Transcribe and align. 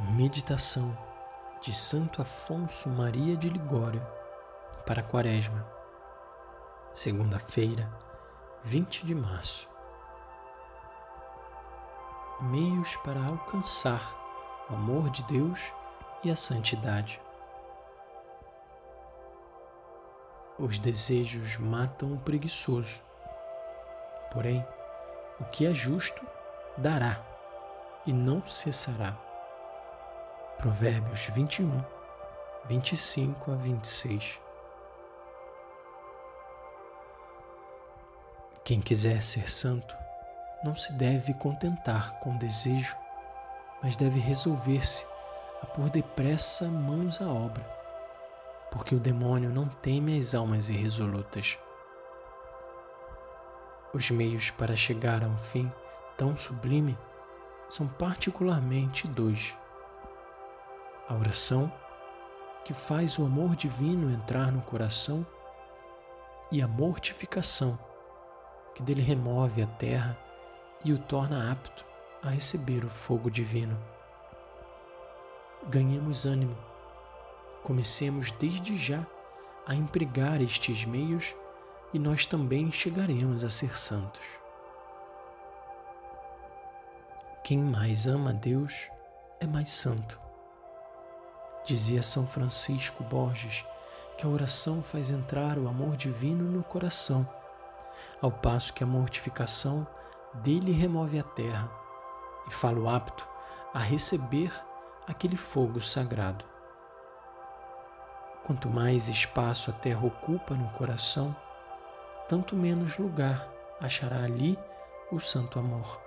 Meditação 0.00 0.96
de 1.60 1.74
Santo 1.74 2.22
Afonso 2.22 2.88
Maria 2.88 3.36
de 3.36 3.48
Ligório 3.48 4.00
para 4.86 5.02
Quaresma, 5.02 5.66
segunda-feira, 6.94 7.90
20 8.62 9.04
de 9.04 9.12
março. 9.12 9.68
Meios 12.42 12.96
para 12.98 13.20
alcançar 13.26 14.00
o 14.70 14.74
amor 14.76 15.10
de 15.10 15.24
Deus 15.24 15.74
e 16.22 16.30
a 16.30 16.36
santidade. 16.36 17.20
Os 20.60 20.78
desejos 20.78 21.56
matam 21.56 22.12
o 22.12 22.20
preguiçoso, 22.20 23.02
porém, 24.30 24.64
o 25.40 25.44
que 25.46 25.66
é 25.66 25.74
justo 25.74 26.24
dará 26.76 27.20
e 28.06 28.12
não 28.12 28.46
cessará. 28.46 29.27
Provérbios 30.58 31.26
21, 31.26 31.84
25 32.66 33.52
a 33.52 33.54
26. 33.54 34.40
Quem 38.64 38.80
quiser 38.80 39.22
ser 39.22 39.48
santo 39.48 39.96
não 40.64 40.74
se 40.74 40.92
deve 40.94 41.32
contentar 41.34 42.18
com 42.18 42.36
desejo, 42.36 42.96
mas 43.80 43.94
deve 43.94 44.18
resolver-se 44.18 45.06
a 45.62 45.66
pôr 45.66 45.90
depressa 45.90 46.64
mãos 46.66 47.22
à 47.22 47.28
obra, 47.28 47.62
porque 48.72 48.96
o 48.96 49.00
demônio 49.00 49.50
não 49.50 49.68
teme 49.68 50.18
as 50.18 50.34
almas 50.34 50.68
irresolutas. 50.68 51.56
Os 53.94 54.10
meios 54.10 54.50
para 54.50 54.74
chegar 54.74 55.22
a 55.22 55.28
um 55.28 55.38
fim 55.38 55.72
tão 56.16 56.36
sublime 56.36 56.98
são 57.68 57.86
particularmente 57.86 59.06
dois 59.06 59.56
a 61.08 61.14
oração 61.14 61.72
que 62.64 62.74
faz 62.74 63.18
o 63.18 63.24
amor 63.24 63.56
divino 63.56 64.12
entrar 64.12 64.52
no 64.52 64.60
coração 64.60 65.26
e 66.52 66.60
a 66.60 66.68
mortificação 66.68 67.78
que 68.74 68.82
dele 68.82 69.02
remove 69.02 69.62
a 69.62 69.66
terra 69.66 70.18
e 70.84 70.92
o 70.92 70.98
torna 70.98 71.50
apto 71.50 71.84
a 72.22 72.28
receber 72.28 72.84
o 72.84 72.88
fogo 72.88 73.30
divino. 73.30 73.76
Ganhemos 75.68 76.26
ânimo, 76.26 76.56
comecemos 77.62 78.30
desde 78.32 78.76
já 78.76 79.04
a 79.66 79.74
empregar 79.74 80.40
estes 80.40 80.84
meios 80.84 81.34
e 81.92 81.98
nós 81.98 82.26
também 82.26 82.70
chegaremos 82.70 83.42
a 83.44 83.50
ser 83.50 83.78
santos. 83.78 84.38
Quem 87.42 87.58
mais 87.58 88.06
ama 88.06 88.30
a 88.30 88.34
Deus 88.34 88.90
é 89.40 89.46
mais 89.46 89.70
santo. 89.70 90.27
Dizia 91.68 92.00
São 92.02 92.26
Francisco 92.26 93.04
Borges 93.04 93.62
que 94.16 94.24
a 94.24 94.28
oração 94.30 94.82
faz 94.82 95.10
entrar 95.10 95.58
o 95.58 95.68
amor 95.68 95.98
divino 95.98 96.50
no 96.50 96.64
coração, 96.64 97.28
ao 98.22 98.32
passo 98.32 98.72
que 98.72 98.82
a 98.82 98.86
mortificação 98.86 99.86
dele 100.32 100.72
remove 100.72 101.18
a 101.18 101.22
terra 101.22 101.70
e 102.46 102.50
fala-o 102.50 102.88
apto 102.88 103.28
a 103.74 103.80
receber 103.80 104.50
aquele 105.06 105.36
fogo 105.36 105.78
sagrado. 105.78 106.42
Quanto 108.46 108.70
mais 108.70 109.08
espaço 109.08 109.70
a 109.70 109.74
terra 109.74 110.06
ocupa 110.06 110.54
no 110.54 110.70
coração, 110.70 111.36
tanto 112.26 112.56
menos 112.56 112.96
lugar 112.96 113.46
achará 113.78 114.24
ali 114.24 114.58
o 115.12 115.20
santo 115.20 115.58
amor. 115.58 116.00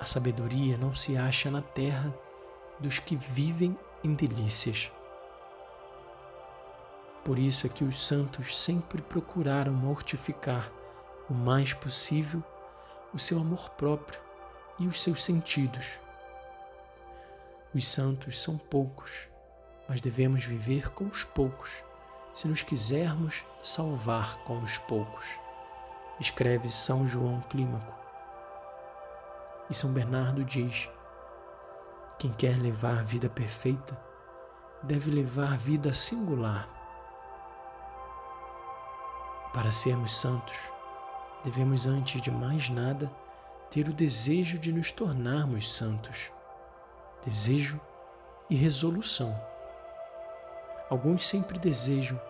A 0.00 0.04
sabedoria 0.04 0.78
não 0.78 0.94
se 0.94 1.16
acha 1.16 1.50
na 1.50 1.62
terra 1.62 2.14
dos 2.78 2.98
que 2.98 3.16
vivem 3.16 3.78
em 4.02 4.14
delícias. 4.14 4.92
Por 7.24 7.38
isso 7.38 7.66
é 7.66 7.70
que 7.70 7.84
os 7.84 8.00
santos 8.00 8.56
sempre 8.56 9.02
procuraram 9.02 9.72
mortificar 9.72 10.70
o 11.28 11.34
mais 11.34 11.74
possível 11.74 12.42
o 13.12 13.18
seu 13.18 13.40
amor 13.40 13.70
próprio 13.70 14.20
e 14.78 14.86
os 14.86 15.02
seus 15.02 15.24
sentidos. 15.24 15.98
Os 17.74 17.88
santos 17.88 18.40
são 18.40 18.58
poucos, 18.58 19.28
mas 19.88 20.00
devemos 20.00 20.44
viver 20.44 20.90
com 20.90 21.06
os 21.06 21.24
poucos, 21.24 21.84
se 22.34 22.46
nos 22.46 22.62
quisermos 22.62 23.44
salvar 23.62 24.36
com 24.44 24.62
os 24.62 24.76
poucos, 24.78 25.38
escreve 26.20 26.68
São 26.68 27.06
João 27.06 27.40
Clímaco. 27.48 27.94
E 29.70 29.74
São 29.74 29.92
Bernardo 29.92 30.44
diz: 30.44 30.90
quem 32.18 32.32
quer 32.32 32.56
levar 32.58 33.00
a 33.00 33.02
vida 33.02 33.28
perfeita 33.28 33.96
deve 34.82 35.10
levar 35.10 35.58
vida 35.58 35.92
singular. 35.92 36.66
Para 39.52 39.70
sermos 39.70 40.16
santos, 40.16 40.72
devemos, 41.44 41.86
antes 41.86 42.20
de 42.20 42.30
mais 42.30 42.70
nada, 42.70 43.10
ter 43.70 43.88
o 43.88 43.92
desejo 43.92 44.58
de 44.58 44.72
nos 44.72 44.90
tornarmos 44.90 45.74
santos. 45.74 46.32
Desejo 47.24 47.80
e 48.48 48.54
resolução. 48.54 49.38
Alguns 50.88 51.26
sempre 51.26 51.58
desejam, 51.58 52.20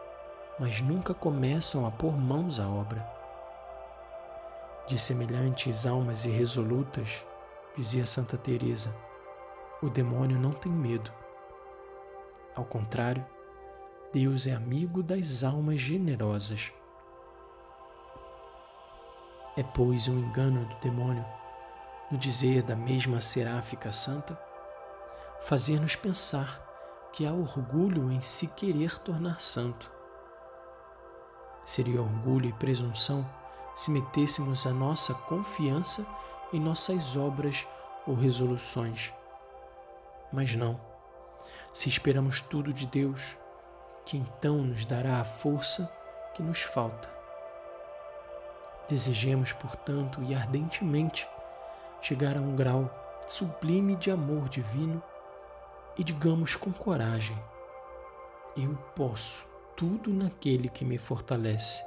mas 0.59 0.81
nunca 0.81 1.15
começam 1.15 1.87
a 1.87 1.91
pôr 1.91 2.17
mãos 2.17 2.59
à 2.59 2.69
obra. 2.69 3.07
De 4.89 4.99
semelhantes 4.99 5.87
almas 5.87 6.25
irresolutas, 6.25 7.25
dizia 7.77 8.07
Santa 8.07 8.39
Teresa, 8.39 8.95
o 9.83 9.91
demônio 9.91 10.39
não 10.39 10.53
tem 10.53 10.73
medo. 10.73 11.13
Ao 12.55 12.65
contrário, 12.65 13.25
Deus 14.13 14.47
é 14.47 14.55
amigo 14.55 15.03
das 15.03 15.45
almas 15.45 15.79
generosas. 15.79 16.73
É, 19.57 19.63
pois, 19.63 20.09
um 20.09 20.19
engano 20.19 20.65
do 20.65 20.75
demônio, 20.77 21.25
no 22.11 22.17
dizer 22.17 22.63
da 22.63 22.75
mesma 22.75 23.21
seráfica 23.21 23.93
santa, 23.93 24.41
fazer-nos 25.41 25.95
pensar 25.95 26.63
que 27.13 27.27
há 27.27 27.33
orgulho 27.33 28.11
em 28.11 28.21
se 28.21 28.49
querer 28.49 28.99
tornar 28.99 29.41
santo. 29.41 29.91
Seria 31.65 32.01
orgulho 32.01 32.49
e 32.49 32.53
presunção 32.55 33.29
se 33.75 33.91
metêssemos 33.91 34.67
a 34.67 34.73
nossa 34.73 35.13
confiança 35.13 36.07
em 36.53 36.61
nossas 36.61 37.17
obras 37.17 37.67
ou 38.07 38.15
resoluções 38.15 39.13
mas 40.33 40.55
não. 40.55 40.81
Se 41.73 41.89
esperamos 41.89 42.41
tudo 42.41 42.73
de 42.73 42.87
Deus, 42.87 43.37
que 44.05 44.17
então 44.17 44.59
nos 44.59 44.85
dará 44.85 45.21
a 45.21 45.25
força 45.25 45.91
que 46.35 46.43
nos 46.43 46.63
falta. 46.63 47.09
Desejemos, 48.89 49.53
portanto, 49.53 50.23
e 50.23 50.35
ardentemente 50.35 51.29
chegar 52.01 52.37
a 52.37 52.41
um 52.41 52.55
grau 52.55 52.89
sublime 53.27 53.97
de 53.97 54.11
amor 54.11 54.49
divino 54.49 55.03
e 55.99 56.05
digamos 56.05 56.55
com 56.55 56.73
coragem: 56.73 57.37
Eu 58.57 58.77
posso 58.95 59.47
tudo 59.77 60.13
naquele 60.13 60.69
que 60.69 60.85
me 60.85 60.99
fortalece. 60.99 61.85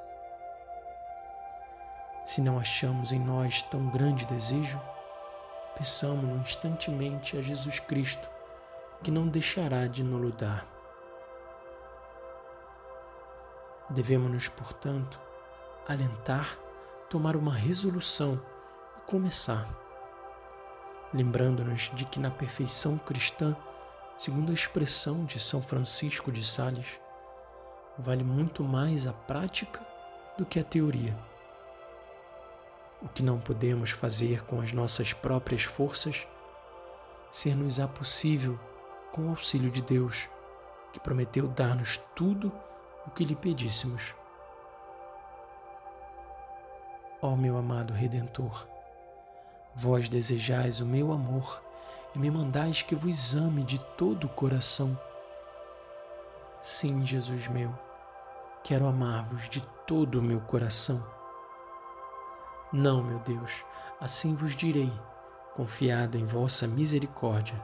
Se 2.26 2.42
não 2.42 2.60
achamos 2.60 3.12
em 3.12 3.20
nós 3.20 3.62
tão 3.64 3.90
grande 3.90 4.26
desejo, 4.26 4.80
peçamos-no 5.75 6.38
instantemente 6.38 7.38
a 7.38 7.41
Jesus 7.41 7.80
Cristo 7.80 8.30
que 9.03 9.12
não 9.12 9.28
deixará 9.28 9.88
de 9.88 10.03
nos 10.03 10.34
dar. 10.35 10.66
Devemos-nos, 13.90 14.50
portanto, 14.50 15.19
alentar, 15.88 16.58
tomar 17.09 17.35
uma 17.35 17.53
resolução 17.53 18.40
e 18.97 19.02
começar, 19.02 19.67
lembrando-nos 21.14 21.90
de 21.96 22.05
que 22.05 22.20
na 22.20 22.29
perfeição 22.29 22.97
cristã, 22.97 23.55
segundo 24.17 24.52
a 24.52 24.53
expressão 24.53 25.26
de 25.26 25.40
São 25.40 25.61
Francisco 25.61 26.32
de 26.32 26.46
Sales, 26.46 27.02
vale 27.97 28.23
muito 28.23 28.64
mais 28.64 29.08
a 29.08 29.14
prática 29.14 29.82
do 30.38 30.46
que 30.46 30.59
a 30.59 30.64
teoria. 30.64 31.28
O 33.01 33.07
que 33.07 33.23
não 33.23 33.40
podemos 33.40 33.91
fazer 33.91 34.43
com 34.43 34.59
as 34.59 34.73
nossas 34.73 35.13
próprias 35.13 35.63
forças, 35.63 36.28
ser-nos-á 37.31 37.87
possível 37.87 38.59
com 39.11 39.28
o 39.28 39.29
auxílio 39.29 39.72
de 39.72 39.81
Deus, 39.81 40.28
que 40.91 40.99
prometeu 40.99 41.47
dar-nos 41.47 41.97
tudo 42.16 42.51
o 43.05 43.11
que 43.11 43.23
lhe 43.23 43.35
pedíssemos. 43.35 44.16
Ó 47.22 47.35
meu 47.35 47.57
amado 47.57 47.93
Redentor, 47.93 48.67
vós 49.75 50.09
desejais 50.09 50.79
o 50.79 50.85
meu 50.85 51.11
amor 51.11 51.61
e 52.16 52.19
me 52.19 52.29
mandais 52.29 52.81
que 52.81 52.96
vos 52.96 53.35
ame 53.35 53.63
de 53.63 53.79
todo 53.96 54.25
o 54.25 54.29
coração. 54.29 54.99
Sim, 56.61 57.05
Jesus 57.05 57.47
meu, 57.47 57.78
quero 58.63 58.87
amar-vos 58.87 59.47
de 59.49 59.61
todo 59.85 60.19
o 60.19 60.22
meu 60.22 60.41
coração. 60.41 61.19
Não, 62.72 63.04
meu 63.04 63.18
Deus, 63.20 63.66
assim 64.00 64.36
vos 64.36 64.56
direi, 64.56 64.92
confiado 65.56 66.18
em 66.18 66.26
vossa 66.26 66.68
misericórdia, 66.68 67.60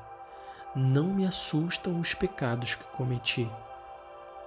não 0.76 1.06
me 1.06 1.28
assustam 1.28 2.00
os 2.00 2.16
pecados 2.16 2.74
que 2.74 2.84
cometi, 2.86 3.48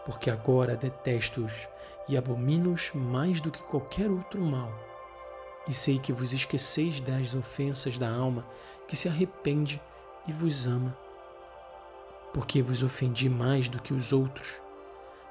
porque 0.05 0.29
agora 0.29 0.75
detesto-os 0.75 1.69
e 2.09 2.17
abomino-os 2.17 2.91
mais 2.93 3.41
do 3.41 3.53
que 3.53 3.63
qualquer 3.63 4.11
outro 4.11 4.41
mal. 4.41 4.73
E 5.69 5.73
sei 5.73 5.99
que 5.99 6.13
vos 6.13 6.33
esqueceis 6.33 6.99
das 6.99 7.35
ofensas 7.35 7.97
da 7.97 8.11
alma, 8.11 8.45
que 8.89 8.97
se 8.97 9.09
arrepende 9.09 9.81
e 10.27 10.33
vos 10.33 10.67
ama. 10.67 10.97
Porque 12.35 12.61
vos 12.63 12.83
ofendi 12.83 13.29
mais 13.29 13.69
do 13.69 13.81
que 13.81 13.95
os 13.95 14.13
outros, 14.13 14.61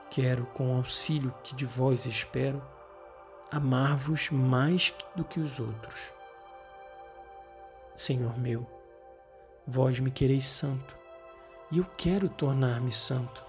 quero, 0.09 0.45
com 0.53 0.73
o 0.73 0.77
auxílio 0.77 1.33
que 1.43 1.53
de 1.53 1.65
vós 1.65 2.05
espero, 2.05 2.61
amar-vos 3.51 4.29
mais 4.29 4.93
do 5.15 5.23
que 5.23 5.39
os 5.39 5.59
outros. 5.59 6.13
Senhor 7.95 8.37
meu, 8.37 8.67
vós 9.65 9.99
me 9.99 10.11
quereis 10.11 10.45
santo, 10.45 10.95
e 11.71 11.77
eu 11.77 11.85
quero 11.97 12.29
tornar-me 12.29 12.91
santo, 12.91 13.43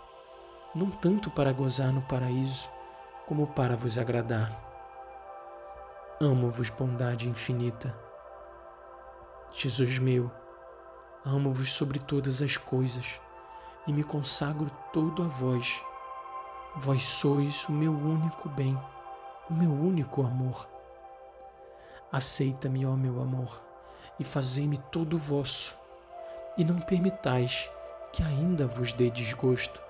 não 0.75 0.91
tanto 0.91 1.31
para 1.31 1.53
gozar 1.53 1.93
no 1.93 2.03
paraíso, 2.03 2.71
como 3.27 3.47
para 3.49 3.77
vos 3.77 3.99
agradar. 3.99 4.51
Amo-vos, 6.21 6.71
bondade 6.71 7.29
infinita. 7.29 7.97
Jesus 9.51 9.99
meu, 9.99 10.31
amo-vos 11.25 11.73
sobre 11.73 11.99
todas 11.99 12.41
as 12.41 12.57
coisas 12.57 13.21
e 13.87 13.93
me 13.93 14.05
consagro 14.05 14.71
todo 14.93 15.23
a 15.23 15.27
vós. 15.27 15.83
Vós 16.77 17.03
sois 17.03 17.65
o 17.69 17.73
meu 17.73 17.93
único 17.93 18.49
bem, 18.49 18.79
o 19.51 19.55
meu 19.55 19.71
único 19.71 20.23
amor. 20.23 20.69
Aceita-me, 22.11 22.87
ó 22.87 22.93
meu 22.93 23.21
amor, 23.21 23.61
e 24.19 24.25
fazei-me 24.25 24.79
todo 24.79 25.17
vosso, 25.17 25.77
e 26.57 26.65
não 26.65 26.81
permitais 26.81 27.71
que 28.13 28.23
ainda 28.23 28.67
vos 28.67 28.93
dê 28.93 29.11
desgosto 29.11 29.89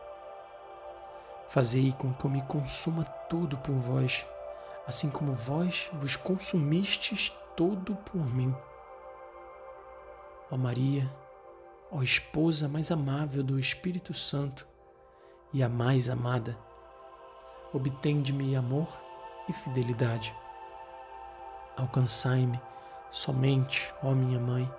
Fazei 1.49 1.93
com 1.93 2.13
que 2.13 2.27
eu 2.27 2.31
me 2.31 2.43
consuma 2.43 3.05
todo 3.05 3.57
por 3.57 3.75
vós, 3.75 4.27
assim 4.87 5.09
como 5.09 5.33
vós 5.33 5.89
vos 5.95 6.15
consumistes 6.15 7.33
todo 7.57 7.97
por 7.97 8.23
mim. 8.23 8.55
Ó 10.51 10.59
Maria, 10.59 11.11
ó 11.91 12.03
esposa 12.03 12.69
mais 12.69 12.91
amável 12.91 13.43
do 13.43 13.59
Espírito 13.59 14.13
Santo 14.13 14.69
e 15.51 15.63
a 15.63 15.71
mais 15.71 16.11
amada, 16.11 16.55
obtende-me 17.73 18.55
amor 18.55 18.99
e 19.49 19.53
fidelidade. 19.53 20.35
Alcançai-me 21.77 22.61
somente, 23.11 23.93
ó 24.03 24.13
minha 24.13 24.39
mãe, 24.39 24.71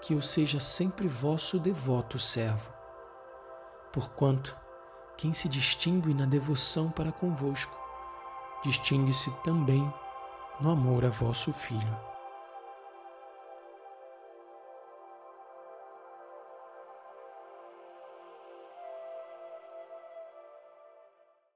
que 0.00 0.14
eu 0.14 0.20
seja 0.20 0.60
sempre 0.60 1.08
vosso 1.08 1.58
devoto 1.58 2.18
servo. 2.18 2.72
Porquanto, 3.92 4.56
quem 5.16 5.32
se 5.32 5.48
distingue 5.48 6.12
na 6.12 6.26
devoção 6.26 6.90
para 6.90 7.12
convosco, 7.12 7.74
distingue-se 8.62 9.30
também 9.42 9.92
no 10.60 10.70
amor 10.70 11.04
a 11.04 11.08
vosso 11.08 11.52
Filho. 11.52 12.13